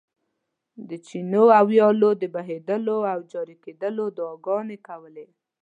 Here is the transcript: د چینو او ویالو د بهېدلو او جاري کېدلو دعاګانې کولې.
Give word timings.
د 0.89 0.91
چینو 1.07 1.43
او 1.57 1.65
ویالو 1.71 2.09
د 2.21 2.23
بهېدلو 2.35 2.97
او 3.13 3.19
جاري 3.31 3.55
کېدلو 3.63 4.05
دعاګانې 4.17 4.77
کولې. 4.87 5.27